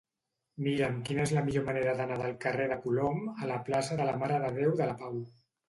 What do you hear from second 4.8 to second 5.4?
de la Pau.